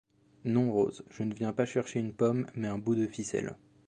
Non, 0.45 0.71
Rose, 0.71 1.05
je 1.11 1.21
ne 1.21 1.31
viens 1.35 1.53
pas 1.53 1.67
chercher 1.67 1.99
une 1.99 2.11
pomme, 2.15 2.47
mais 2.55 2.67
un 2.67 2.79
bout 2.79 2.95
de 2.95 3.05
ficelle. 3.05 3.55